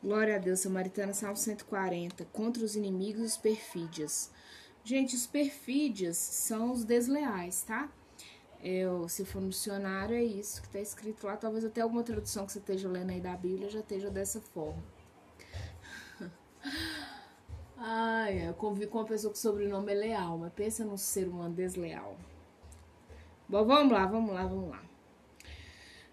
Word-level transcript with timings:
Glória 0.00 0.36
a 0.36 0.38
Deus, 0.38 0.60
Samaritana, 0.60 1.12
Salmo 1.12 1.36
140. 1.36 2.24
Contra 2.26 2.64
os 2.64 2.76
inimigos 2.76 3.20
e 3.22 3.26
os 3.26 3.36
perfídias. 3.36 4.30
Gente, 4.84 5.16
os 5.16 5.26
perfídias 5.26 6.16
são 6.16 6.70
os 6.70 6.84
desleais, 6.84 7.62
tá? 7.62 7.90
Eu, 8.62 9.08
se 9.08 9.24
for 9.24 9.42
no 9.42 9.48
dicionário, 9.48 10.14
é 10.14 10.22
isso 10.22 10.62
que 10.62 10.68
tá 10.68 10.78
escrito 10.78 11.26
lá. 11.26 11.36
Talvez 11.36 11.64
até 11.64 11.80
alguma 11.80 12.04
tradução 12.04 12.46
que 12.46 12.52
você 12.52 12.60
esteja 12.60 12.88
lendo 12.88 13.10
aí 13.10 13.20
da 13.20 13.36
Bíblia 13.36 13.68
já 13.68 13.80
esteja 13.80 14.08
dessa 14.08 14.40
forma. 14.40 14.82
Ai, 17.76 18.48
eu 18.48 18.54
convivi 18.54 18.86
com 18.86 18.98
uma 18.98 19.04
pessoa 19.04 19.32
que 19.32 19.38
o 19.38 19.42
sobrenome 19.42 19.92
é 19.92 19.96
leal, 19.96 20.38
mas 20.38 20.52
pensa 20.52 20.84
num 20.84 20.96
ser 20.96 21.26
humano 21.26 21.54
desleal. 21.54 22.16
Bom, 23.48 23.64
vamos 23.64 23.92
lá, 23.92 24.06
vamos 24.06 24.32
lá, 24.32 24.46
vamos 24.46 24.70
lá. 24.70 24.82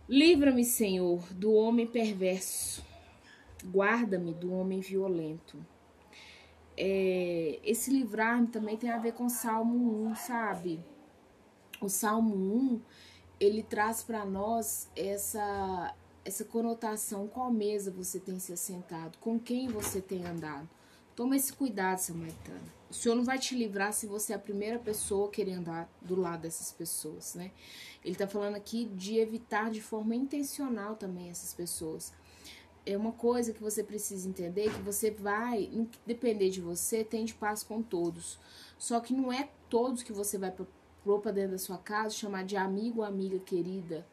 Livra-me, 0.09 0.65
Senhor, 0.65 1.21
do 1.33 1.53
homem 1.53 1.85
perverso 1.85 2.84
Guarda-me 3.65 4.33
do 4.33 4.53
homem 4.53 4.79
violento. 4.79 5.57
É, 6.77 7.59
esse 7.63 7.89
livrar-me 7.89 8.47
também 8.47 8.77
tem 8.77 8.89
a 8.89 8.97
ver 8.97 9.13
com 9.13 9.29
Salmo 9.29 10.07
1, 10.07 10.15
sabe? 10.15 10.83
O 11.81 11.89
Salmo 11.89 12.35
1, 12.35 12.81
ele 13.39 13.63
traz 13.63 14.03
para 14.03 14.25
nós 14.25 14.89
essa 14.95 15.95
essa 16.25 16.43
conotação, 16.43 17.27
qual 17.27 17.51
mesa 17.51 17.91
você 17.91 18.19
tem 18.19 18.39
se 18.39 18.51
assentado, 18.51 19.15
com 19.19 19.39
quem 19.39 19.67
você 19.67 20.01
tem 20.01 20.25
andado. 20.25 20.67
Toma 21.15 21.35
esse 21.35 21.53
cuidado, 21.53 21.99
Samaritano. 21.99 22.73
O 22.89 22.93
Senhor 22.93 23.15
não 23.15 23.23
vai 23.23 23.37
te 23.37 23.55
livrar 23.55 23.93
se 23.93 24.07
você 24.07 24.33
é 24.33 24.35
a 24.35 24.39
primeira 24.39 24.79
pessoa 24.79 25.29
querer 25.29 25.53
andar 25.53 25.87
do 26.01 26.15
lado 26.15 26.41
dessas 26.41 26.71
pessoas, 26.71 27.35
né? 27.35 27.51
Ele 28.03 28.15
tá 28.15 28.27
falando 28.27 28.55
aqui 28.55 28.85
de 28.85 29.17
evitar 29.17 29.69
de 29.69 29.81
forma 29.81 30.15
intencional 30.15 30.95
também 30.95 31.29
essas 31.29 31.53
pessoas 31.53 32.11
é 32.85 32.95
uma 32.95 33.11
coisa 33.11 33.51
que 33.51 33.61
você 33.61 33.83
precisa 33.83 34.29
entender 34.29 34.71
que 34.71 34.81
você 34.81 35.09
vai, 35.09 35.69
não 35.71 35.89
depender 36.05 36.49
de 36.49 36.61
você, 36.61 37.03
tem 37.03 37.25
de 37.25 37.33
paz 37.33 37.63
com 37.63 37.81
todos. 37.81 38.39
Só 38.77 38.99
que 38.99 39.13
não 39.13 39.33
é 39.33 39.49
todos 39.69 40.03
que 40.03 40.13
você 40.13 40.37
vai 40.37 40.53
pôr 41.03 41.19
pra 41.19 41.31
dentro 41.31 41.53
da 41.53 41.57
sua 41.57 41.77
casa, 41.77 42.13
chamar 42.13 42.43
de 42.43 42.55
amigo 42.55 42.99
ou 42.99 43.05
amiga 43.05 43.39
querida, 43.39 44.05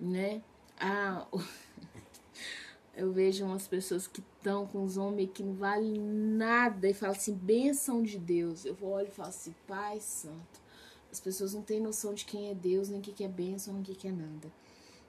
né? 0.00 0.42
Ah, 0.78 1.26
eu 2.96 3.12
vejo 3.12 3.44
umas 3.44 3.68
pessoas 3.68 4.06
que 4.06 4.20
estão 4.20 4.66
com 4.66 4.82
os 4.82 4.96
homens 4.96 5.30
que 5.34 5.42
não 5.42 5.54
valem 5.54 6.00
nada 6.00 6.88
e 6.88 6.94
falam 6.94 7.14
assim, 7.14 7.34
benção 7.34 8.02
de 8.02 8.18
Deus. 8.18 8.64
Eu 8.64 8.76
olho 8.82 9.08
e 9.08 9.10
falo 9.10 9.28
assim, 9.28 9.54
Pai 9.66 10.00
Santo. 10.00 10.64
As 11.12 11.20
pessoas 11.20 11.54
não 11.54 11.62
têm 11.62 11.78
noção 11.78 12.14
de 12.14 12.24
quem 12.24 12.50
é 12.50 12.54
Deus, 12.54 12.88
nem 12.88 13.00
o 13.00 13.02
que 13.02 13.22
é 13.22 13.28
benção, 13.28 13.74
nem 13.74 13.82
o 13.82 13.84
que 13.84 14.08
é 14.08 14.12
nada. 14.12 14.50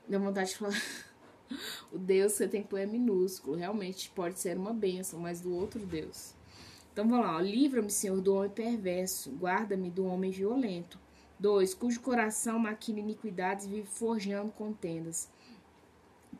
Deu 0.08 0.20
vontade 0.20 0.50
de 0.50 0.58
falar. 0.58 0.76
O 1.92 1.98
Deus 1.98 2.34
você 2.34 2.48
tem 2.48 2.64
que 2.64 2.70
pôr 2.70 2.80
é 2.80 2.86
minúsculo. 2.86 3.56
Realmente 3.56 4.12
pode 4.16 4.40
ser 4.40 4.58
uma 4.58 4.74
bênção, 4.74 5.20
mas 5.20 5.42
do 5.42 5.54
outro 5.54 5.86
Deus. 5.86 6.34
Então 6.92 7.08
vamos 7.08 7.26
lá. 7.26 7.42
Livra-me, 7.42 7.90
Senhor, 7.90 8.20
do 8.22 8.36
homem 8.36 8.50
perverso. 8.50 9.32
Guarda-me 9.32 9.90
do 9.90 10.06
homem 10.06 10.32
violento. 10.32 11.00
2. 11.40 11.74
Cujo 11.74 12.00
coração 12.02 12.58
maquina 12.58 13.00
iniquidades 13.00 13.66
e 13.66 13.70
vive 13.70 13.88
forjando 13.88 14.52
contendas. 14.52 15.30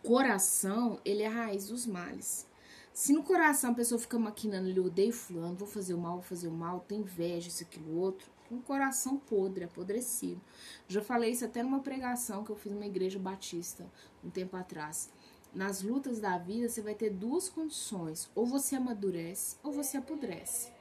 Coração, 0.04 1.00
ele 1.04 1.24
é 1.24 1.28
a 1.28 1.32
raiz 1.32 1.68
dos 1.68 1.86
males. 1.86 2.48
Se 2.94 3.12
no 3.12 3.24
coração 3.24 3.72
a 3.72 3.76
pessoa 3.76 4.00
fica 4.00 4.18
maquinando, 4.18 4.70
ele 4.70 4.80
odeia 4.80 5.12
fulano, 5.12 5.56
vou 5.56 5.68
fazer 5.68 5.94
o 5.94 5.98
mal, 5.98 6.14
vou 6.14 6.24
fazer 6.24 6.48
o 6.48 6.52
mal, 6.52 6.80
tem 6.88 7.00
inveja, 7.00 7.50
isso, 7.50 7.64
aquilo, 7.64 7.98
outro, 7.98 8.30
um 8.56 8.62
coração 8.62 9.18
podre, 9.18 9.66
apodrecido. 9.66 10.42
Já 10.88 11.02
falei 11.02 11.32
isso 11.32 11.46
até 11.46 11.62
numa 11.62 11.80
pregação 11.80 12.44
que 12.44 12.52
eu 12.52 12.56
fiz 12.56 12.72
numa 12.72 12.86
igreja 12.86 13.20
batista 13.20 13.86
um 14.24 14.30
tempo 14.30 14.56
atrás. 14.56 15.10
Nas 15.54 15.82
lutas 15.82 16.20
da 16.20 16.38
vida, 16.38 16.68
você 16.68 16.82
vai 16.82 16.96
ter 16.96 17.10
duas 17.10 17.48
condições: 17.48 18.30
ou 18.36 18.46
você 18.46 18.76
amadurece, 18.76 19.58
ou 19.64 19.72
você 19.72 19.98
apodrece. 19.98 20.75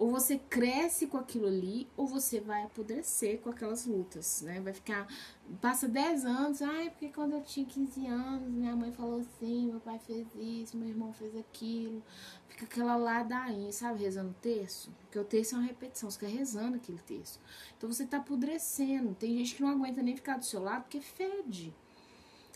Ou 0.00 0.10
você 0.10 0.38
cresce 0.38 1.06
com 1.08 1.18
aquilo 1.18 1.46
ali, 1.46 1.86
ou 1.94 2.06
você 2.06 2.40
vai 2.40 2.62
apodrecer 2.62 3.38
com 3.40 3.50
aquelas 3.50 3.84
lutas, 3.84 4.40
né? 4.40 4.58
Vai 4.58 4.72
ficar. 4.72 5.06
Passa 5.60 5.86
10 5.86 6.24
anos, 6.24 6.62
ai, 6.62 6.88
porque 6.88 7.10
quando 7.10 7.34
eu 7.34 7.42
tinha 7.42 7.66
15 7.66 8.06
anos, 8.06 8.48
minha 8.48 8.74
mãe 8.74 8.90
falou 8.92 9.20
assim, 9.20 9.66
meu 9.66 9.78
pai 9.78 9.98
fez 9.98 10.26
isso, 10.34 10.78
meu 10.78 10.88
irmão 10.88 11.12
fez 11.12 11.36
aquilo. 11.36 12.02
Fica 12.48 12.64
aquela 12.64 12.96
ladainha, 12.96 13.70
sabe, 13.72 14.02
rezando 14.02 14.30
o 14.30 14.40
terço? 14.40 14.90
Porque 15.02 15.18
o 15.18 15.24
terço 15.24 15.54
é 15.54 15.58
uma 15.58 15.66
repetição, 15.66 16.10
você 16.10 16.18
fica 16.18 16.32
rezando 16.32 16.76
aquele 16.76 17.00
terço. 17.00 17.38
Então 17.76 17.92
você 17.92 18.06
tá 18.06 18.16
apodrecendo. 18.16 19.14
Tem 19.14 19.36
gente 19.36 19.54
que 19.54 19.62
não 19.62 19.68
aguenta 19.68 20.02
nem 20.02 20.16
ficar 20.16 20.38
do 20.38 20.46
seu 20.46 20.62
lado 20.62 20.84
porque 20.84 21.02
fede. 21.02 21.74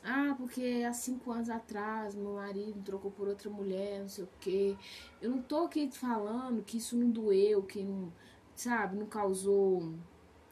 Ah, 0.07 0.35
porque 0.37 0.85
há 0.87 0.93
cinco 0.93 1.33
anos 1.33 1.49
atrás 1.49 2.15
meu 2.15 2.35
marido 2.35 2.79
trocou 2.83 3.11
por 3.11 3.27
outra 3.27 3.49
mulher, 3.49 4.03
não 4.03 4.09
sei 4.09 4.25
o 4.25 4.29
quê. 4.39 4.77
Eu 5.21 5.31
não 5.31 5.41
tô 5.41 5.65
aqui 5.65 5.91
falando 5.91 6.63
que 6.63 6.77
isso 6.77 6.95
não 6.95 7.11
doeu, 7.11 7.63
que 7.63 7.83
não, 7.83 8.13
sabe, 8.55 8.99
não 8.99 9.07
causou 9.07 9.95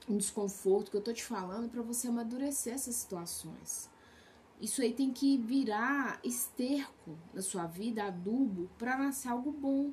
um 0.09 0.17
desconforto. 0.17 0.91
que 0.91 0.97
eu 0.97 1.03
tô 1.03 1.13
te 1.13 1.23
falando 1.23 1.69
para 1.69 1.83
você 1.83 2.09
amadurecer 2.09 2.73
essas 2.73 2.95
situações. 2.95 3.91
Isso 4.59 4.81
aí 4.81 4.95
tem 4.95 5.13
que 5.13 5.37
virar 5.37 6.19
esterco 6.25 7.19
na 7.35 7.43
sua 7.43 7.67
vida, 7.67 8.05
adubo, 8.05 8.71
para 8.79 8.97
nascer 8.97 9.29
algo 9.29 9.53
bom. 9.53 9.93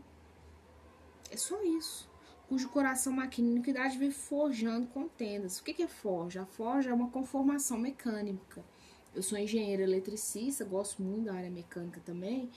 É 1.30 1.36
só 1.36 1.62
isso. 1.64 2.09
Cujo 2.48 2.69
coração 2.69 3.12
maquina 3.12 3.50
iniquidade 3.50 3.98
vem 3.98 4.09
forjando 4.12 4.88
contendas. 4.88 5.59
O 5.59 5.64
que 5.66 5.84
é 5.84 5.88
forja? 5.88 6.44
A 6.44 6.46
forja 6.46 6.92
é 6.92 6.94
uma 6.94 7.09
conformação 7.09 7.78
mecânica 7.78 8.64
eu 9.16 9.24
sou 9.24 9.38
engenheira 9.38 9.84
eletricista, 9.84 10.64
gosto 10.64 11.02
muito 11.02 11.25
da 11.25 11.34
área 11.34 11.50
mecânica 11.50 12.02
também. 12.06 12.50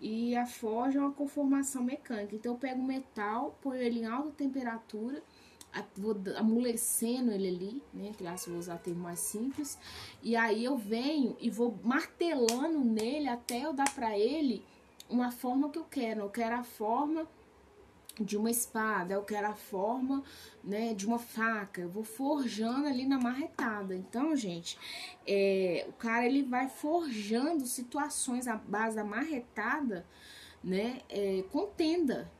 E 0.00 0.34
a 0.34 0.46
forja 0.46 0.98
é 0.98 1.02
uma 1.02 1.12
conformação 1.12 1.82
mecânica. 1.84 2.34
Então 2.34 2.52
eu 2.52 2.58
pego 2.58 2.80
o 2.80 2.84
metal, 2.84 3.58
ponho 3.60 3.80
ele 3.80 4.00
em 4.00 4.06
alta 4.06 4.30
temperatura, 4.30 5.22
vou 5.96 6.16
amolecendo 6.36 7.30
ele 7.30 7.48
ali, 7.48 7.82
né? 7.92 8.08
Entre 8.08 8.26
aspas, 8.26 8.48
vou 8.48 8.58
usar 8.58 8.78
termo 8.78 9.02
mais 9.02 9.20
simples. 9.20 9.78
E 10.22 10.34
aí 10.34 10.64
eu 10.64 10.76
venho 10.76 11.36
e 11.38 11.50
vou 11.50 11.78
martelando 11.84 12.80
nele 12.80 13.28
até 13.28 13.64
eu 13.64 13.72
dar 13.72 13.94
para 13.94 14.18
ele 14.18 14.64
uma 15.08 15.30
forma 15.30 15.68
que 15.68 15.78
eu 15.78 15.84
quero. 15.84 16.22
Eu 16.22 16.30
quero 16.30 16.56
a 16.56 16.62
forma 16.62 17.28
de 18.18 18.36
uma 18.36 18.50
espada, 18.50 19.14
eu 19.14 19.22
quero 19.22 19.46
a 19.48 19.54
forma, 19.54 20.22
né, 20.62 20.94
de 20.94 21.06
uma 21.06 21.18
faca. 21.18 21.80
Eu 21.80 21.88
vou 21.88 22.04
forjando 22.04 22.86
ali 22.86 23.06
na 23.06 23.18
marretada. 23.18 23.94
Então, 23.94 24.34
gente, 24.36 24.78
é, 25.26 25.86
o 25.88 25.92
cara 25.92 26.26
ele 26.26 26.42
vai 26.42 26.68
forjando 26.68 27.66
situações 27.66 28.46
à 28.46 28.56
base 28.56 28.96
da 28.96 29.04
marretada, 29.04 30.06
né, 30.62 31.00
é, 31.08 31.44
contenda. 31.50 32.30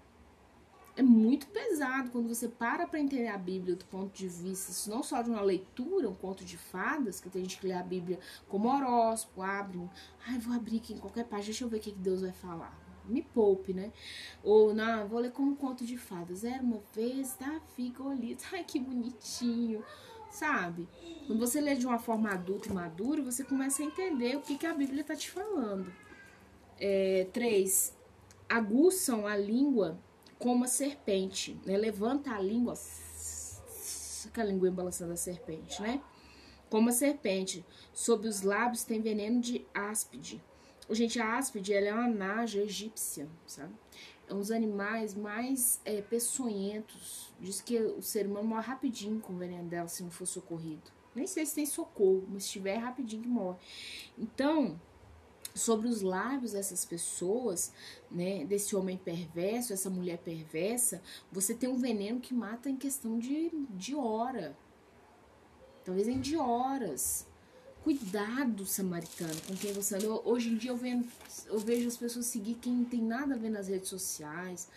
É 0.97 1.03
muito 1.03 1.47
pesado 1.47 2.11
quando 2.11 2.29
você 2.29 2.49
para 2.49 2.87
para 2.87 3.01
entender 3.01 3.29
a 3.29 3.39
Bíblia 3.39 3.77
do 3.77 3.85
ponto 3.87 4.13
de 4.13 4.29
vista, 4.29 4.91
não 4.91 5.03
só 5.03 5.23
de 5.23 5.31
uma 5.31 5.41
leitura, 5.41 6.11
um 6.11 6.15
conto 6.15 6.45
de 6.45 6.59
fadas, 6.59 7.21
que 7.21 7.31
tem 7.31 7.43
gente 7.43 7.59
que 7.59 7.67
lê 7.67 7.73
a 7.73 7.83
Bíblia 7.83 8.19
como 8.49 8.69
horóscopo, 8.69 9.41
abre 9.41 9.79
um, 9.79 9.89
ai, 10.27 10.39
vou 10.39 10.53
abrir 10.55 10.79
aqui 10.79 10.93
em 10.93 10.99
qualquer 10.99 11.25
página, 11.25 11.47
deixa 11.47 11.65
eu 11.65 11.69
ver 11.69 11.79
o 11.79 11.81
que 11.81 11.93
Deus 11.93 12.21
vai 12.21 12.33
falar 12.33 12.80
me 13.11 13.23
poupe, 13.23 13.73
né? 13.73 13.93
Ou, 14.43 14.75
não, 14.75 15.09
vou 15.09 15.19
ler 15.21 15.33
como 15.33 15.53
um 15.53 15.57
conto 15.57 15.85
de 15.85 15.97
fadas. 15.97 16.45
Era 16.45 16.63
uma 16.63 16.81
vez 16.95 17.37
Davi 17.39 17.91
Golias. 17.91 18.43
Ai, 18.53 18.65
que 18.65 18.79
bonitinho, 18.79 19.85
sabe? 20.31 20.89
Quando 21.27 21.39
você 21.39 21.61
lê 21.61 21.75
de 21.75 21.87
uma 21.87 21.99
forma 21.99 22.31
adulta 22.31 22.69
e 22.69 22.73
madura, 22.73 23.23
você 23.23 23.45
começa 23.45 23.83
a 23.83 23.87
entender 23.87 24.37
o 24.37 24.41
que, 24.41 24.57
que 24.57 24.67
a 24.67 24.75
Bíblia 24.75 25.05
tá 25.05 25.15
te 25.15 25.31
falando. 25.31 25.93
É, 26.79 27.27
três, 27.33 27.97
aguçam 28.49 29.27
a 29.27 29.37
língua 29.37 29.99
como 30.39 30.65
a 30.65 30.69
serpente, 30.69 31.61
né? 31.67 31.77
Levanta 31.77 32.33
a 32.33 32.41
língua, 32.41 32.75
aquela 34.27 34.51
língua 34.51 34.71
balançando 34.71 35.13
a 35.13 35.17
serpente, 35.17 35.83
né? 35.83 36.01
Como 36.71 36.89
a 36.89 36.93
serpente, 36.93 37.65
sob 37.93 38.27
os 38.27 38.43
lábios 38.43 38.85
tem 38.85 39.01
veneno 39.01 39.41
de 39.41 39.67
áspide 39.75 40.43
Gente, 40.91 41.21
a 41.21 41.37
áspide 41.37 41.73
ela 41.73 41.87
é 41.87 41.95
uma 41.95 42.09
naja 42.09 42.63
egípcia, 42.63 43.29
sabe? 43.47 43.73
É 44.29 44.35
um 44.35 44.39
dos 44.39 44.51
animais 44.51 45.15
mais 45.15 45.81
é, 45.85 46.01
peçonhentos. 46.03 47.33
Diz 47.41 47.61
que 47.61 47.79
o 47.79 48.03
ser 48.03 48.27
humano 48.27 48.49
morre 48.49 48.67
rapidinho 48.67 49.21
com 49.21 49.33
o 49.33 49.37
veneno 49.37 49.69
dela 49.69 49.89
se 49.89 50.03
não 50.03 50.11
for 50.11 50.27
socorrido. 50.27 50.91
Nem 51.15 51.27
sei 51.27 51.45
se 51.45 51.55
tem 51.55 51.67
socorro, 51.67 52.25
mas 52.29 52.45
se 52.45 52.51
tiver 52.51 52.75
é 52.75 52.79
rapidinho 52.79 53.23
que 53.23 53.29
morre. 53.29 53.59
Então, 54.17 54.81
sobre 55.55 55.89
os 55.89 56.03
lábios 56.03 56.53
dessas 56.53 56.85
pessoas, 56.85 57.73
né, 58.11 58.45
desse 58.45 58.77
homem 58.77 58.97
perverso, 58.97 59.73
essa 59.73 59.91
mulher 59.91 60.19
perversa, 60.19 61.03
você 61.31 61.55
tem 61.55 61.69
um 61.69 61.79
veneno 61.79 62.21
que 62.21 62.33
mata 62.33 62.71
em 62.71 62.77
questão 62.77 63.19
de, 63.19 63.51
de 63.71 63.95
hora. 63.95 64.57
Talvez 65.85 66.07
em 66.07 66.21
de 66.21 66.37
horas. 66.37 67.27
Cuidado, 67.83 68.67
samaritano, 68.67 69.41
com 69.47 69.57
quem 69.57 69.73
você 69.73 69.95
anda. 69.95 70.07
Hoje 70.29 70.51
em 70.51 70.57
dia 70.59 70.71
eu, 70.71 70.77
vendo, 70.77 71.09
eu 71.47 71.59
vejo 71.59 71.89
as 71.89 71.97
pessoas 71.97 72.27
seguir 72.27 72.57
quem 72.57 72.75
não 72.75 72.85
tem 72.85 73.01
nada 73.01 73.35
a 73.35 73.39
ver 73.39 73.49
nas 73.49 73.69
redes 73.69 73.89
sociais, 73.89 74.69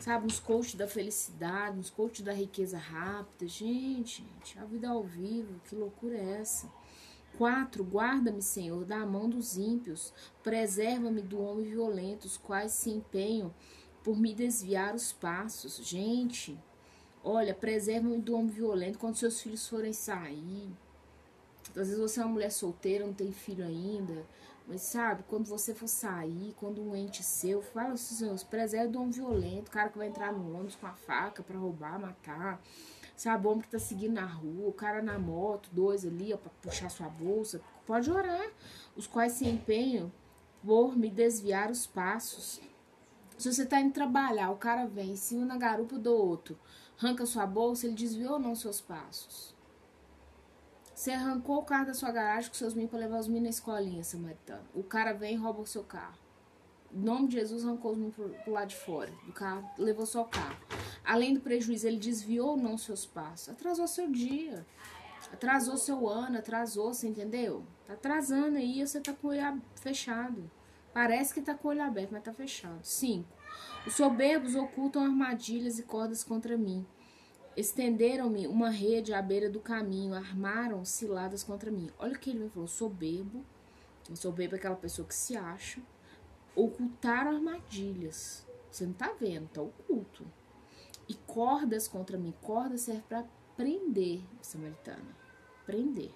sabe? 0.00 0.26
Uns 0.26 0.40
coaches 0.40 0.74
da 0.74 0.88
felicidade, 0.88 1.78
uns 1.78 1.90
coaches 1.90 2.22
da 2.22 2.32
riqueza 2.32 2.76
rápida. 2.76 3.46
Gente, 3.46 4.24
gente, 4.24 4.58
a 4.58 4.64
vida 4.64 4.88
ao 4.88 5.04
vivo, 5.04 5.60
que 5.68 5.76
loucura 5.76 6.18
é 6.18 6.40
essa? 6.40 6.68
4. 7.38 7.84
Guarda-me, 7.84 8.42
Senhor, 8.42 8.84
da 8.84 9.06
mão 9.06 9.30
dos 9.30 9.56
ímpios, 9.56 10.12
preserva-me 10.42 11.22
do 11.22 11.40
homem 11.40 11.66
violento, 11.66 12.24
os 12.24 12.36
quais 12.36 12.72
se 12.72 12.90
empenham 12.90 13.54
por 14.02 14.18
me 14.18 14.34
desviar 14.34 14.96
os 14.96 15.12
passos. 15.12 15.76
Gente, 15.76 16.58
olha, 17.22 17.54
preserva-me 17.54 18.18
do 18.18 18.34
homem 18.34 18.50
violento 18.50 18.98
quando 18.98 19.14
seus 19.14 19.40
filhos 19.40 19.68
forem 19.68 19.92
sair. 19.92 20.68
Às 21.70 21.88
vezes 21.88 21.98
você 21.98 22.20
é 22.20 22.24
uma 22.24 22.32
mulher 22.32 22.50
solteira, 22.50 23.06
não 23.06 23.14
tem 23.14 23.32
filho 23.32 23.64
ainda. 23.64 24.24
Mas 24.66 24.82
sabe, 24.82 25.24
quando 25.28 25.46
você 25.46 25.74
for 25.74 25.88
sair, 25.88 26.54
quando 26.58 26.80
um 26.80 26.94
ente 26.94 27.22
seu, 27.22 27.60
fala 27.60 27.94
assim, 27.94 28.14
Senhor, 28.14 28.38
preserve 28.44 28.92
do 28.92 29.00
homem 29.00 29.10
violento, 29.10 29.70
cara 29.70 29.88
que 29.88 29.98
vai 29.98 30.06
entrar 30.06 30.32
no 30.32 30.54
ônibus 30.54 30.76
com 30.76 30.86
a 30.86 30.92
faca 30.92 31.42
para 31.42 31.58
roubar, 31.58 31.98
matar. 31.98 32.62
Sabe, 33.16 33.46
o 33.46 33.50
homem 33.50 33.62
que 33.62 33.68
tá 33.68 33.78
seguindo 33.78 34.14
na 34.14 34.26
rua, 34.26 34.68
o 34.68 34.72
cara 34.72 35.02
na 35.02 35.18
moto, 35.18 35.68
dois 35.72 36.06
ali, 36.06 36.32
ó, 36.32 36.36
pra 36.36 36.50
puxar 36.62 36.88
sua 36.88 37.08
bolsa. 37.08 37.60
Pode 37.86 38.10
orar. 38.10 38.48
Os 38.96 39.06
quais 39.06 39.32
se 39.32 39.46
empenham 39.46 40.10
por 40.64 40.96
me 40.96 41.10
desviar 41.10 41.70
os 41.70 41.86
passos. 41.86 42.60
Se 43.36 43.52
você 43.52 43.64
tá 43.64 43.80
indo 43.80 43.92
trabalhar, 43.92 44.50
o 44.50 44.56
cara 44.56 44.86
vem 44.86 45.12
em 45.12 45.16
cima 45.16 45.44
na 45.44 45.56
garupa 45.56 45.98
do 45.98 46.14
outro, 46.14 46.58
arranca 46.98 47.24
sua 47.24 47.46
bolsa, 47.46 47.86
ele 47.86 47.96
desviou 47.96 48.34
ou 48.34 48.38
não 48.38 48.54
seus 48.54 48.80
passos? 48.80 49.54
Você 51.00 51.12
arrancou 51.12 51.56
o 51.56 51.64
carro 51.64 51.86
da 51.86 51.94
sua 51.94 52.12
garagem 52.12 52.50
com 52.50 52.56
seus 52.56 52.74
meninos 52.74 52.90
para 52.90 53.00
levar 53.00 53.18
os 53.20 53.26
meninos 53.26 53.44
na 53.44 53.48
escolinha, 53.48 54.04
samaritano. 54.04 54.66
O 54.74 54.82
cara 54.82 55.14
vem 55.14 55.32
e 55.32 55.36
rouba 55.38 55.62
o 55.62 55.66
seu 55.66 55.82
carro. 55.82 56.18
Em 56.92 56.98
nome 56.98 57.28
de 57.28 57.36
Jesus, 57.36 57.64
arrancou 57.64 57.92
os 57.92 57.96
meninos 57.96 58.14
pro, 58.44 58.52
lado 58.52 58.68
de 58.68 58.76
fora 58.76 59.10
do 59.24 59.32
carro, 59.32 59.66
levou 59.78 60.04
só 60.04 60.20
o 60.20 60.26
carro. 60.26 60.58
Além 61.02 61.32
do 61.32 61.40
prejuízo, 61.40 61.88
ele 61.88 61.96
desviou 61.96 62.50
ou 62.50 62.56
não 62.58 62.76
seus 62.76 63.06
passos? 63.06 63.48
Atrasou 63.48 63.88
seu 63.88 64.10
dia. 64.10 64.66
Atrasou 65.32 65.78
seu 65.78 66.06
ano, 66.06 66.36
atrasou, 66.36 66.92
você 66.92 67.08
entendeu? 67.08 67.64
Tá 67.86 67.94
atrasando 67.94 68.58
aí, 68.58 68.86
você 68.86 69.00
tá 69.00 69.14
com 69.14 69.28
o 69.28 69.30
olho 69.30 69.62
fechado. 69.76 70.50
Parece 70.92 71.32
que 71.32 71.40
tá 71.40 71.54
com 71.54 71.68
o 71.68 71.70
olho 71.70 71.82
aberto, 71.82 72.10
mas 72.12 72.22
tá 72.22 72.34
fechado. 72.34 72.84
5. 72.84 73.26
Os 73.86 73.94
soberbos 73.94 74.54
ocultam 74.54 75.02
armadilhas 75.02 75.78
e 75.78 75.82
cordas 75.82 76.22
contra 76.22 76.58
mim. 76.58 76.86
Estenderam-me 77.56 78.46
uma 78.46 78.70
rede 78.70 79.12
à 79.12 79.20
beira 79.20 79.50
do 79.50 79.60
caminho, 79.60 80.14
armaram 80.14 80.84
ciladas 80.84 81.42
contra 81.42 81.70
mim. 81.70 81.90
Olha 81.98 82.14
o 82.14 82.18
que 82.18 82.30
ele 82.30 82.40
me 82.40 82.50
falou: 82.50 82.68
soberbo. 82.68 83.44
O 84.08 84.16
soberbo 84.16 84.54
é 84.54 84.58
aquela 84.58 84.76
pessoa 84.76 85.06
que 85.06 85.14
se 85.14 85.36
acha. 85.36 85.80
Ocultaram 86.54 87.32
armadilhas. 87.32 88.46
Você 88.70 88.86
não 88.86 88.92
tá 88.92 89.12
vendo, 89.18 89.48
tá 89.48 89.62
oculto. 89.62 90.24
E 91.08 91.14
cordas 91.26 91.88
contra 91.88 92.16
mim. 92.16 92.32
Corda 92.40 92.78
serve 92.78 93.02
para 93.08 93.24
prender, 93.56 94.20
samaritana. 94.40 95.16
Prender. 95.66 96.10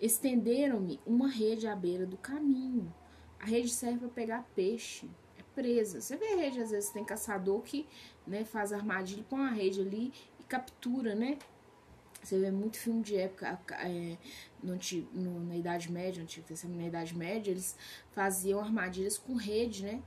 Estenderam-me 0.00 1.00
uma 1.04 1.28
rede 1.28 1.66
à 1.66 1.74
beira 1.74 2.06
do 2.06 2.16
caminho. 2.16 2.92
A 3.40 3.46
rede 3.46 3.68
serve 3.70 3.98
para 4.00 4.08
pegar 4.08 4.48
peixe. 4.54 5.08
É 5.36 5.42
presa. 5.54 6.00
Você 6.00 6.16
vê 6.16 6.32
a 6.32 6.36
rede, 6.36 6.60
às 6.60 6.70
vezes 6.70 6.90
tem 6.90 7.04
caçador 7.04 7.62
que 7.62 7.86
né, 8.26 8.44
faz 8.44 8.72
armadilha, 8.72 9.24
põe 9.28 9.42
a 9.42 9.50
rede 9.50 9.80
ali 9.80 10.12
captura, 10.48 11.14
né? 11.14 11.38
Você 12.22 12.38
vê 12.38 12.50
muito 12.50 12.78
filme 12.78 13.02
de 13.02 13.16
época, 13.16 13.46
é, 13.86 14.16
no, 14.62 14.78
no, 15.12 15.44
na 15.44 15.56
Idade 15.56 15.92
Média, 15.92 16.24
no 16.24 16.76
na 16.76 16.86
Idade 16.86 17.14
Média, 17.16 17.50
eles 17.50 17.76
faziam 18.12 18.60
armadilhas 18.60 19.18
com 19.18 19.34
rede, 19.34 19.84
né? 19.84 20.02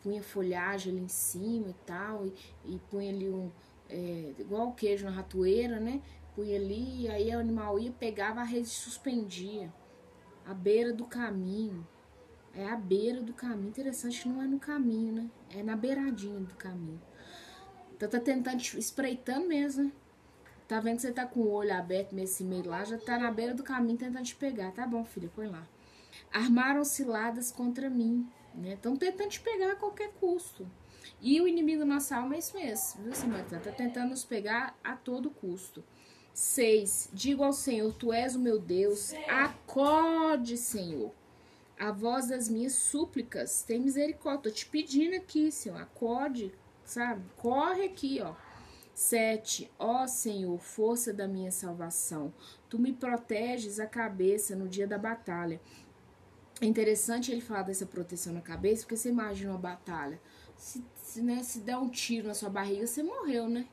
Punha 0.00 0.22
folhagem 0.22 0.92
ali 0.92 1.02
em 1.02 1.08
cima 1.08 1.70
e 1.70 1.74
tal, 1.84 2.24
e, 2.24 2.32
e 2.64 2.78
punha 2.88 3.10
ali 3.10 3.28
um. 3.28 3.50
É, 3.88 4.34
igual 4.38 4.68
o 4.68 4.74
queijo 4.74 5.04
na 5.06 5.10
ratoeira, 5.10 5.80
né? 5.80 6.00
Punha 6.36 6.56
ali, 6.56 7.02
e 7.02 7.08
aí 7.08 7.34
o 7.34 7.40
animal 7.40 7.78
ia, 7.80 7.90
pegava 7.90 8.40
a 8.40 8.44
rede 8.44 8.68
e 8.68 8.70
suspendia. 8.70 9.72
À 10.44 10.54
beira 10.54 10.92
do 10.92 11.04
caminho. 11.04 11.84
É 12.54 12.64
à 12.68 12.76
beira 12.76 13.20
do 13.20 13.32
caminho. 13.32 13.68
Interessante 13.68 14.28
não 14.28 14.40
é 14.40 14.46
no 14.46 14.60
caminho, 14.60 15.12
né? 15.12 15.30
É 15.50 15.62
na 15.64 15.74
beiradinha 15.74 16.38
do 16.38 16.54
caminho. 16.54 17.00
Então 17.96 18.08
tá 18.08 18.20
tentando, 18.20 18.60
espreitando 18.60 19.48
mesmo, 19.48 19.84
né? 19.84 19.92
Tá 20.68 20.80
vendo 20.80 20.96
que 20.96 21.02
você 21.02 21.12
tá 21.12 21.24
com 21.24 21.40
o 21.40 21.50
olho 21.50 21.72
aberto 21.72 22.14
nesse 22.14 22.42
meio 22.44 22.68
lá, 22.68 22.84
já 22.84 22.98
tá 22.98 23.18
na 23.18 23.30
beira 23.30 23.54
do 23.54 23.62
caminho 23.62 23.96
tentando 23.96 24.24
te 24.24 24.34
pegar. 24.34 24.72
Tá 24.72 24.86
bom, 24.86 25.04
filha, 25.04 25.30
põe 25.34 25.46
lá. 25.46 25.66
Armaram 26.32 26.84
ciladas 26.84 27.52
contra 27.52 27.88
mim, 27.88 28.28
né? 28.54 28.74
Estão 28.74 28.96
tentando 28.96 29.30
te 29.30 29.40
pegar 29.40 29.72
a 29.72 29.76
qualquer 29.76 30.10
custo. 30.20 30.68
E 31.20 31.40
o 31.40 31.46
inimigo 31.46 31.80
da 31.80 31.86
nossa 31.86 32.16
alma 32.16 32.34
é 32.34 32.38
isso 32.38 32.56
mesmo, 32.56 33.04
viu, 33.04 33.14
Samantha? 33.14 33.60
Tá 33.60 33.70
tentando 33.70 34.10
nos 34.10 34.24
pegar 34.24 34.76
a 34.82 34.96
todo 34.96 35.30
custo. 35.30 35.84
6. 36.34 37.10
Digo 37.14 37.44
ao 37.44 37.52
Senhor, 37.52 37.94
Tu 37.94 38.12
és 38.12 38.34
o 38.34 38.40
meu 38.40 38.58
Deus, 38.58 39.14
acorde, 39.28 40.56
Senhor. 40.56 41.12
A 41.78 41.92
voz 41.92 42.28
das 42.28 42.48
minhas 42.48 42.74
súplicas, 42.74 43.62
tem 43.62 43.80
misericórdia. 43.80 44.42
Tô 44.42 44.50
te 44.50 44.66
pedindo 44.66 45.14
aqui, 45.14 45.50
Senhor, 45.50 45.80
acorde, 45.80 46.52
sabe? 46.86 47.22
Corre 47.36 47.84
aqui, 47.84 48.20
ó. 48.22 48.34
7. 48.94 49.70
Ó 49.78 50.06
Senhor, 50.06 50.58
força 50.58 51.12
da 51.12 51.28
minha 51.28 51.50
salvação, 51.50 52.32
tu 52.70 52.78
me 52.78 52.94
proteges 52.94 53.78
a 53.78 53.86
cabeça 53.86 54.56
no 54.56 54.66
dia 54.66 54.86
da 54.86 54.96
batalha. 54.96 55.60
É 56.62 56.64
interessante 56.64 57.30
ele 57.30 57.42
falar 57.42 57.64
dessa 57.64 57.84
proteção 57.84 58.32
na 58.32 58.40
cabeça, 58.40 58.82
porque 58.82 58.96
você 58.96 59.10
imagina 59.10 59.50
uma 59.50 59.58
batalha. 59.58 60.18
Se, 60.56 60.82
se, 60.94 61.20
né, 61.20 61.42
se 61.42 61.60
der 61.60 61.76
um 61.76 61.90
tiro 61.90 62.28
na 62.28 62.32
sua 62.32 62.48
barriga, 62.48 62.86
você 62.86 63.02
morreu, 63.02 63.46
né? 63.46 63.66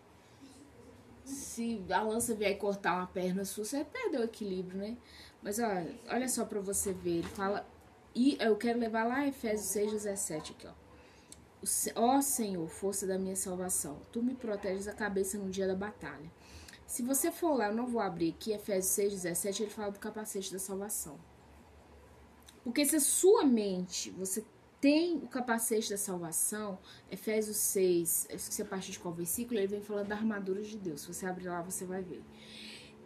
Se 1.23 1.81
a 1.89 2.01
lança 2.01 2.35
vier 2.35 2.57
cortar 2.57 2.97
uma 2.97 3.07
perna 3.07 3.45
sua, 3.45 3.63
você 3.63 3.85
perdeu 3.85 4.19
o 4.19 4.25
equilíbrio, 4.25 4.77
né? 4.77 4.97
Mas 5.41 5.59
olha, 5.59 5.95
olha 6.09 6.27
só 6.27 6.43
para 6.43 6.59
você 6.59 6.91
ver, 6.91 7.19
ele 7.19 7.29
fala. 7.29 7.65
E 8.13 8.37
eu 8.41 8.57
quero 8.57 8.77
levar 8.77 9.05
lá 9.05 9.25
Efésios 9.25 9.69
6, 9.69 9.93
17 9.93 10.51
aqui, 10.51 10.67
ó. 10.67 10.82
Ó 11.95 12.21
Senhor, 12.21 12.67
força 12.67 13.07
da 13.07 13.17
minha 13.17 13.35
salvação, 13.35 14.01
tu 14.11 14.21
me 14.21 14.35
proteges 14.35 14.87
a 14.87 14.93
cabeça 14.93 15.37
no 15.37 15.49
dia 15.49 15.67
da 15.67 15.75
batalha. 15.75 16.29
Se 16.85 17.01
você 17.01 17.31
for 17.31 17.55
lá, 17.57 17.67
eu 17.67 17.75
não 17.75 17.87
vou 17.87 18.01
abrir 18.01 18.29
aqui, 18.31 18.51
Efésios 18.51 18.93
6, 18.93 19.13
17, 19.13 19.63
ele 19.63 19.71
fala 19.71 19.91
do 19.91 19.99
capacete 19.99 20.51
da 20.51 20.59
salvação. 20.59 21.17
Porque 22.63 22.85
se 22.85 22.95
a 22.95 22.99
sua 22.99 23.45
mente, 23.45 24.11
você 24.11 24.43
tem 24.79 25.17
o 25.17 25.27
capacete 25.27 25.89
da 25.89 25.97
salvação, 25.97 26.77
Efésios 27.09 27.57
6, 27.57 28.27
eu 28.29 28.35
esqueci 28.35 28.61
a 28.61 28.65
partir 28.65 28.91
de 28.91 28.99
qual 28.99 29.13
versículo, 29.13 29.57
ele 29.57 29.67
vem 29.67 29.81
falando 29.81 30.09
da 30.09 30.15
armadura 30.15 30.61
de 30.61 30.77
Deus. 30.77 31.01
Se 31.01 31.07
você 31.07 31.25
abrir 31.25 31.47
lá, 31.47 31.61
você 31.61 31.85
vai 31.85 32.01
ver. 32.01 32.21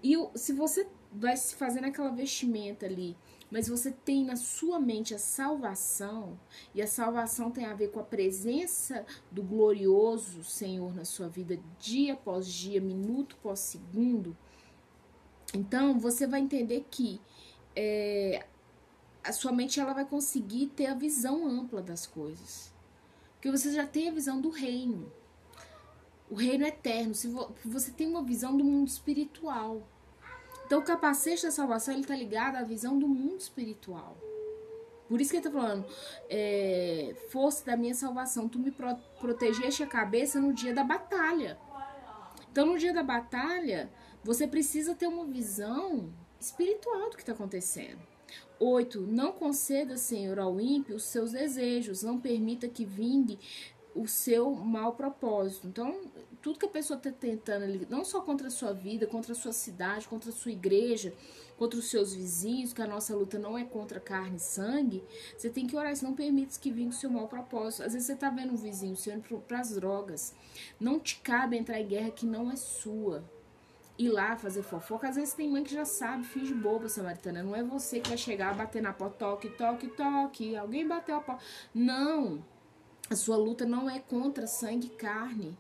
E 0.04 0.16
se 0.36 0.54
você 0.54 0.88
vai 1.12 1.38
se 1.38 1.56
fazendo 1.56 1.86
aquela 1.86 2.10
vestimenta 2.10 2.86
ali 2.86 3.16
mas 3.50 3.68
você 3.68 3.92
tem 3.92 4.26
na 4.26 4.36
sua 4.36 4.80
mente 4.80 5.16
a 5.16 5.20
salvação, 5.20 6.40
e 6.76 6.82
a 6.82 6.88
salvação 6.88 7.50
tem 7.50 7.66
a 7.66 7.74
ver 7.74 7.92
com 7.92 8.00
a 8.00 8.04
presença 8.04 9.06
do 9.32 9.42
glorioso 9.42 10.44
Senhor 10.44 10.94
na 10.94 11.06
sua 11.06 11.30
vida, 11.30 11.60
dia 11.80 12.14
após 12.14 12.48
dia, 12.48 12.82
minuto 12.82 13.38
após 13.40 13.60
segundo. 13.60 14.36
Então 15.54 15.98
você 16.00 16.28
vai 16.28 16.42
entender 16.42 16.86
que 16.92 17.22
é, 17.76 18.46
a 19.24 19.32
sua 19.32 19.52
mente 19.52 19.80
ela 19.80 19.94
vai 19.94 20.06
conseguir 20.06 20.68
ter 20.68 20.88
a 20.88 20.94
visão 20.94 21.48
ampla 21.48 21.82
das 21.82 22.06
coisas, 22.06 22.74
porque 23.34 23.52
você 23.52 23.72
já 23.72 23.86
tem 23.88 24.10
a 24.10 24.14
visão 24.14 24.42
do 24.42 24.50
reino, 24.50 25.12
o 26.30 26.36
reino 26.36 26.66
eterno. 26.66 27.16
Se 27.16 27.28
você 27.64 27.92
tem 27.92 28.08
uma 28.08 28.24
visão 28.24 28.58
do 28.58 28.64
mundo 28.64 28.88
espiritual. 28.88 29.88
Então, 30.68 30.80
o 30.80 30.84
capacete 30.84 31.44
da 31.44 31.52
salvação 31.52 31.94
ele 31.94 32.02
está 32.02 32.14
ligado 32.14 32.58
à 32.58 32.62
visão 32.62 33.00
do 33.00 33.08
mundo 33.08 33.40
espiritual. 33.40 34.18
Por 35.08 35.22
isso 35.22 35.32
que 35.32 35.38
ele 35.38 35.48
está 35.48 35.58
falando, 35.58 35.86
é, 36.30 37.16
força 37.30 37.66
da 37.66 37.78
minha 37.78 37.96
salvação, 37.96 38.50
tu 38.50 38.60
me 38.60 38.70
pro, 38.70 38.94
protegeste 39.18 39.82
a 39.82 39.88
cabeça 39.88 40.42
no 40.42 40.52
dia 40.52 40.74
da 40.74 40.84
batalha. 40.84 41.58
Então, 42.52 42.66
no 42.66 42.78
dia 42.78 42.94
da 42.94 43.02
batalha, 43.02 43.90
você 44.22 44.46
precisa 44.46 44.94
ter 44.94 45.08
uma 45.08 45.24
visão 45.24 46.12
espiritual 46.38 47.12
do 47.12 47.16
que 47.16 47.22
está 47.22 47.32
acontecendo. 47.32 48.00
8. 48.60 49.00
Não 49.00 49.32
conceda, 49.32 49.96
Senhor, 49.96 50.38
ao 50.38 50.60
ímpio 50.60 50.98
os 50.98 51.04
seus 51.04 51.32
desejos, 51.32 52.04
não 52.04 52.20
permita 52.20 52.68
que 52.68 52.84
vingue 52.84 53.40
o 53.96 54.06
seu 54.06 54.52
mau 54.52 54.92
propósito. 54.96 55.68
Então, 55.68 56.02
tudo 56.48 56.60
que 56.60 56.66
a 56.66 56.70
pessoa 56.70 56.96
está 56.98 57.12
tentando 57.12 57.86
não 57.90 58.06
só 58.06 58.22
contra 58.22 58.48
a 58.48 58.50
sua 58.50 58.72
vida, 58.72 59.06
contra 59.06 59.34
a 59.34 59.36
sua 59.36 59.52
cidade, 59.52 60.08
contra 60.08 60.30
a 60.30 60.34
sua 60.34 60.50
igreja, 60.50 61.14
contra 61.58 61.78
os 61.78 61.90
seus 61.90 62.16
vizinhos, 62.16 62.72
que 62.72 62.82
a 62.82 62.88
nossa 62.88 63.14
luta 63.14 63.38
não 63.38 63.58
é 63.58 63.66
contra 63.66 64.00
carne 64.00 64.38
e 64.38 64.40
sangue, 64.40 65.04
você 65.38 65.50
tem 65.50 65.68
que 65.68 65.76
orar, 65.76 65.92
isso 65.92 66.06
não 66.06 66.14
permite 66.14 66.58
que 66.58 66.72
vingue 66.72 66.96
o 66.96 66.98
seu 66.98 67.10
mau 67.10 67.28
propósito. 67.28 67.84
Às 67.84 67.92
vezes 67.92 68.08
você 68.08 68.14
está 68.14 68.30
vendo 68.30 68.54
um 68.54 68.56
vizinho 68.56 68.96
sendo 68.96 69.40
para 69.42 69.60
as 69.60 69.76
drogas. 69.76 70.34
Não 70.80 71.02
te 71.02 71.20
cabe 71.20 71.58
entrar 71.58 71.82
em 71.82 71.86
guerra 71.86 72.12
que 72.12 72.26
não 72.26 72.50
é 72.50 72.56
sua. 72.56 73.26
Ir 74.00 74.08
lá 74.08 74.38
fazer 74.38 74.64
fofoca, 74.64 75.10
às 75.10 75.18
vezes 75.18 75.34
tem 75.34 75.50
mãe 75.50 75.66
que 75.66 75.74
já 75.74 75.84
sabe, 75.84 76.24
finge 76.24 76.54
boba, 76.54 76.88
samaritana. 76.88 77.44
Não 77.44 77.58
é 77.58 77.62
você 77.62 78.00
que 78.00 78.08
vai 78.08 78.18
chegar, 78.18 78.56
bater 78.56 78.82
na 78.82 78.94
porta, 78.94 79.18
toque, 79.18 79.50
toque, 79.50 79.88
toque. 79.90 80.56
Alguém 80.56 80.88
bateu 80.88 81.18
a 81.18 81.20
porta. 81.20 81.44
Não. 81.76 82.42
A 83.10 83.18
sua 83.18 83.36
luta 83.36 83.66
não 83.66 83.90
é 83.90 84.00
contra 84.00 84.48
sangue 84.48 84.88
e 84.88 84.92
carne. 84.92 85.58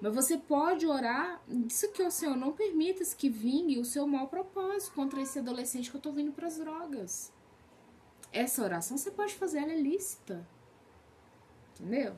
Mas 0.00 0.14
você 0.14 0.38
pode 0.38 0.86
orar, 0.86 1.42
isso 1.66 1.90
que 1.90 2.02
o 2.02 2.10
Senhor 2.10 2.36
não 2.36 2.52
permita 2.52 3.04
que 3.16 3.28
vingue 3.28 3.78
o 3.78 3.84
seu 3.84 4.06
mau 4.06 4.28
propósito 4.28 4.92
contra 4.92 5.20
esse 5.20 5.38
adolescente 5.38 5.90
que 5.90 5.96
eu 5.96 6.00
tô 6.00 6.12
vindo 6.12 6.32
para 6.32 6.46
as 6.46 6.56
drogas. 6.56 7.32
Essa 8.32 8.62
oração 8.62 8.96
você 8.96 9.10
pode 9.10 9.34
fazer, 9.34 9.58
ela 9.58 9.72
é 9.72 9.80
lícita. 9.80 10.46
Entendeu? 11.74 12.14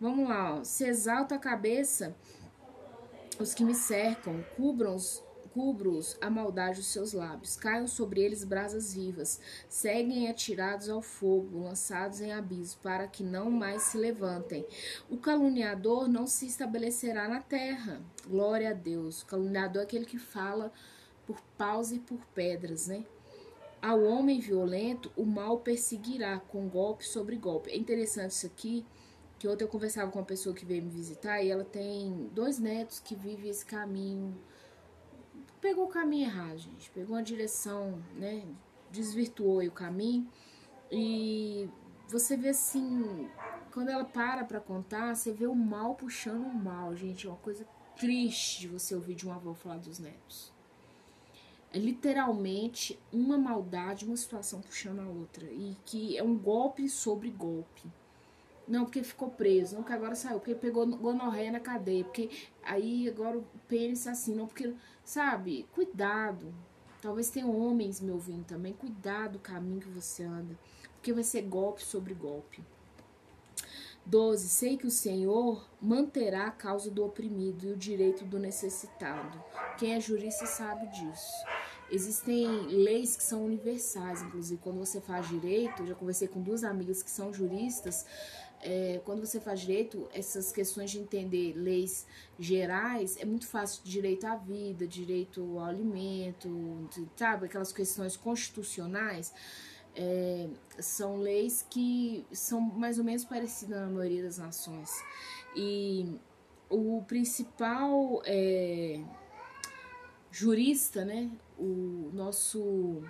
Vamos 0.00 0.28
lá, 0.28 0.56
ó. 0.56 0.64
Se 0.64 0.84
exalta 0.84 1.36
a 1.36 1.38
cabeça 1.38 2.14
os 3.38 3.54
que 3.54 3.64
me 3.64 3.74
cercam, 3.74 4.44
cubram-os 4.56 5.22
cubro-os 5.54 6.16
a 6.20 6.28
maldade 6.28 6.78
dos 6.78 6.88
seus 6.88 7.12
lábios, 7.12 7.54
caiam 7.54 7.86
sobre 7.86 8.20
eles 8.20 8.42
brasas 8.42 8.92
vivas, 8.92 9.40
seguem 9.68 10.28
atirados 10.28 10.88
ao 10.88 11.00
fogo, 11.00 11.62
lançados 11.62 12.20
em 12.20 12.32
abismo, 12.32 12.80
para 12.82 13.06
que 13.06 13.22
não 13.22 13.52
mais 13.52 13.82
se 13.82 13.96
levantem. 13.96 14.66
O 15.08 15.16
caluniador 15.16 16.08
não 16.08 16.26
se 16.26 16.46
estabelecerá 16.46 17.28
na 17.28 17.40
terra. 17.40 18.02
Glória 18.26 18.70
a 18.70 18.72
Deus. 18.72 19.22
O 19.22 19.26
caluniador 19.26 19.82
é 19.82 19.84
aquele 19.84 20.04
que 20.04 20.18
fala 20.18 20.72
por 21.24 21.40
paus 21.56 21.92
e 21.92 22.00
por 22.00 22.18
pedras, 22.34 22.88
né? 22.88 23.04
Ao 23.80 24.02
homem 24.02 24.40
violento, 24.40 25.12
o 25.16 25.24
mal 25.24 25.60
perseguirá 25.60 26.40
com 26.40 26.68
golpe 26.68 27.06
sobre 27.06 27.36
golpe. 27.36 27.70
É 27.70 27.76
interessante 27.76 28.32
isso 28.32 28.46
aqui, 28.46 28.84
que 29.38 29.46
ontem 29.46 29.62
eu 29.62 29.68
conversava 29.68 30.10
com 30.10 30.18
uma 30.18 30.24
pessoa 30.24 30.54
que 30.54 30.64
veio 30.64 30.82
me 30.82 30.90
visitar 30.90 31.40
e 31.42 31.50
ela 31.50 31.64
tem 31.64 32.28
dois 32.34 32.58
netos 32.58 32.98
que 32.98 33.14
vivem 33.14 33.50
esse 33.50 33.64
caminho 33.64 34.34
pegou 35.64 35.86
o 35.86 35.88
caminho 35.88 36.26
errado, 36.26 36.58
gente. 36.58 36.90
Pegou 36.90 37.16
uma 37.16 37.22
direção, 37.22 37.98
né? 38.16 38.44
Desvirtuou 38.90 39.62
o 39.62 39.70
caminho. 39.70 40.28
E 40.92 41.70
você 42.06 42.36
vê 42.36 42.50
assim, 42.50 43.30
quando 43.72 43.88
ela 43.88 44.04
para 44.04 44.44
pra 44.44 44.60
contar, 44.60 45.16
você 45.16 45.32
vê 45.32 45.46
o 45.46 45.54
mal 45.54 45.94
puxando 45.94 46.44
o 46.44 46.54
mal, 46.54 46.94
gente. 46.94 47.26
É 47.26 47.30
uma 47.30 47.38
coisa 47.38 47.66
triste 47.96 48.68
você 48.68 48.94
ouvir 48.94 49.14
de 49.14 49.24
uma 49.24 49.36
avó 49.36 49.54
falar 49.54 49.78
dos 49.78 49.98
netos. 49.98 50.52
É 51.72 51.78
literalmente 51.78 53.00
uma 53.10 53.38
maldade, 53.38 54.04
uma 54.04 54.18
situação 54.18 54.60
puxando 54.60 55.00
a 55.00 55.08
outra. 55.08 55.46
E 55.46 55.78
que 55.86 56.14
é 56.14 56.22
um 56.22 56.36
golpe 56.36 56.90
sobre 56.90 57.30
golpe. 57.30 57.90
Não, 58.66 58.84
porque 58.84 59.02
ficou 59.02 59.30
preso. 59.30 59.74
Não, 59.74 59.82
porque 59.82 59.94
agora 59.94 60.14
saiu. 60.14 60.38
Porque 60.38 60.54
pegou 60.54 60.86
gonorreia 60.86 61.52
na 61.52 61.60
cadeia. 61.60 62.04
Porque 62.04 62.30
aí 62.62 63.08
agora 63.08 63.38
o 63.38 63.44
pênis 63.68 64.06
assim. 64.06 64.34
Não, 64.34 64.46
porque 64.46 64.74
Sabe? 65.04 65.68
Cuidado. 65.72 66.54
Talvez 67.02 67.28
tenha 67.28 67.46
homens 67.46 68.00
me 68.00 68.10
ouvindo 68.10 68.44
também. 68.44 68.72
Cuidado 68.72 69.34
do 69.34 69.38
caminho 69.38 69.80
que 69.80 69.88
você 69.88 70.22
anda. 70.22 70.58
Porque 70.94 71.12
vai 71.12 71.22
ser 71.22 71.42
golpe 71.42 71.82
sobre 71.82 72.14
golpe. 72.14 72.64
12. 74.06 74.48
Sei 74.48 74.76
que 74.76 74.86
o 74.86 74.90
Senhor 74.90 75.68
manterá 75.80 76.46
a 76.46 76.50
causa 76.50 76.90
do 76.90 77.04
oprimido 77.04 77.66
e 77.66 77.72
o 77.72 77.76
direito 77.76 78.24
do 78.24 78.38
necessitado. 78.38 79.42
Quem 79.78 79.94
é 79.94 80.00
jurista 80.00 80.46
sabe 80.46 80.86
disso. 80.88 81.32
Existem 81.90 82.46
leis 82.66 83.16
que 83.16 83.22
são 83.22 83.44
universais, 83.44 84.22
inclusive 84.22 84.60
quando 84.62 84.78
você 84.78 85.00
faz 85.00 85.28
direito, 85.28 85.86
já 85.86 85.94
conversei 85.94 86.26
com 86.26 86.40
duas 86.40 86.64
amigas 86.64 87.02
que 87.02 87.10
são 87.10 87.32
juristas, 87.32 88.06
é, 88.66 88.98
quando 89.04 89.20
você 89.20 89.38
faz 89.38 89.60
direito, 89.60 90.08
essas 90.10 90.50
questões 90.50 90.90
de 90.90 90.98
entender 90.98 91.52
leis 91.54 92.06
gerais, 92.38 93.18
é 93.18 93.24
muito 93.26 93.46
fácil. 93.46 93.82
Direito 93.84 94.26
à 94.26 94.36
vida, 94.36 94.86
direito 94.86 95.42
ao 95.58 95.66
alimento, 95.66 96.88
sabe? 97.14 97.44
Aquelas 97.44 97.72
questões 97.72 98.16
constitucionais. 98.16 99.34
É, 99.94 100.48
são 100.78 101.18
leis 101.18 101.64
que 101.68 102.26
são 102.32 102.58
mais 102.58 102.98
ou 102.98 103.04
menos 103.04 103.24
parecidas 103.24 103.78
na 103.82 103.86
maioria 103.86 104.22
das 104.22 104.38
nações. 104.38 104.90
E 105.54 106.18
o 106.70 107.02
principal 107.06 108.22
é, 108.24 109.04
jurista, 110.32 111.04
né? 111.04 111.30
O 111.58 112.10
nosso 112.14 113.04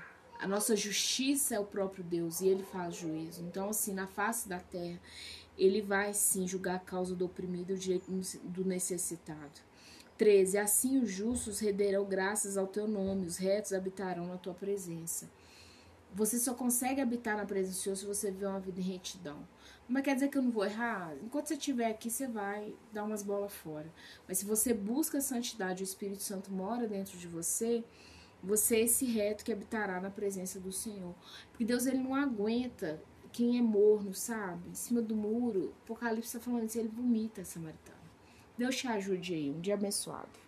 a 0.45 0.47
nossa 0.47 0.77
justiça 0.77 1.55
é 1.55 1.61
o 1.61 1.65
próprio 1.65 2.05
Deus 2.05 2.43
e 2.43 2.49
ele 2.49 2.63
faz 2.65 2.97
juízo. 2.97 3.43
Então, 3.43 3.71
assim, 3.71 3.95
na 3.95 4.07
face 4.07 4.47
da 4.47 4.59
terra, 4.59 5.01
ele 5.57 5.81
vai 5.81 6.13
sim 6.13 6.47
julgar 6.47 6.77
a 6.77 6.81
causa 6.81 7.15
do 7.15 7.25
oprimido 7.25 7.71
e 7.71 7.75
o 7.75 7.79
direito 7.79 8.11
do 8.45 8.65
necessitado. 8.65 9.61
13. 10.17 10.59
Assim 10.59 10.99
os 11.03 11.11
justos 11.11 11.59
renderão 11.59 12.05
graças 12.05 12.57
ao 12.57 12.67
teu 12.67 12.87
nome, 12.87 13.27
os 13.27 13.37
retos 13.37 13.73
habitarão 13.73 14.27
na 14.27 14.37
tua 14.37 14.55
presença. 14.55 15.29
Você 16.15 16.39
só 16.39 16.55
consegue 16.55 17.01
habitar 17.01 17.37
na 17.37 17.45
presença 17.45 17.77
do 17.77 17.83
Senhor 17.83 17.97
se 17.97 18.07
você 18.07 18.31
viver 18.31 18.47
uma 18.47 18.61
vida 18.61 18.81
em 18.81 18.85
retidão. 18.85 19.47
Mas 19.89 20.05
quer 20.05 20.15
dizer 20.15 20.29
que 20.29 20.39
eu 20.39 20.43
não 20.43 20.51
vou 20.51 20.65
errar? 20.65 21.13
Enquanto 21.21 21.49
você 21.49 21.55
estiver 21.55 21.91
aqui, 21.91 22.09
você 22.09 22.29
vai 22.29 22.73
dar 22.93 23.03
umas 23.03 23.23
bolas 23.23 23.53
fora. 23.53 23.93
Mas 24.27 24.39
se 24.39 24.45
você 24.45 24.73
busca 24.73 25.19
a 25.19 25.21
santidade, 25.21 25.83
o 25.83 25.85
Espírito 25.85 26.23
Santo 26.23 26.53
mora 26.53 26.87
dentro 26.87 27.19
de 27.19 27.27
você, 27.27 27.85
você 28.43 28.77
é 28.77 28.81
esse 28.83 29.05
reto 29.07 29.45
que 29.45 29.53
habitará 29.53 30.01
na 30.01 30.11
presença 30.11 30.61
do 30.61 30.71
Senhor. 30.71 31.15
Porque 31.51 31.65
Deus 31.65 31.85
ele 31.85 31.99
não 31.99 32.15
aguenta 32.15 33.03
quem 33.35 33.59
é 33.59 33.63
morno, 33.63 34.15
sabe? 34.15 34.69
Em 34.69 34.75
cima 34.75 35.03
do 35.03 35.17
muro. 35.17 35.75
Apocalipse 35.83 36.29
está 36.29 36.39
falando 36.39 36.69
isso, 36.69 36.79
ele 36.79 36.87
vomita 36.87 37.41
a 37.41 37.45
samaritana. 37.45 37.99
Deus 38.57 38.77
te 38.77 38.87
ajude 38.87 39.35
aí. 39.35 39.51
Um 39.51 39.61
dia 39.61 39.75
abençoado. 39.75 40.44